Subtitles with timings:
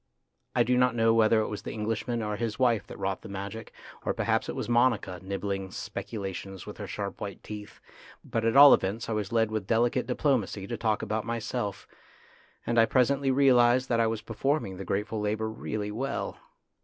[0.55, 3.29] I do not know whether it was the Englishman or his wife that wrought the
[3.29, 3.71] magic:
[4.03, 7.79] or perhaps it was Monica, nibbling" speculations" with her sharp white teeth;
[8.25, 11.87] but at all events I was led with delicate diplomacy to talk about myself,
[12.65, 16.35] and I presently realised that I was performing the grateful labour really well.